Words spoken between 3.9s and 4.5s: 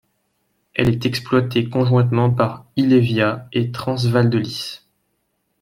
Val de